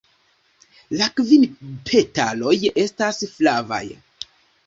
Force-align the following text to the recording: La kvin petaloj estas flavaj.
La 1.01 1.09
kvin 1.19 1.43
petaloj 1.89 2.55
estas 2.85 3.21
flavaj. 3.35 3.83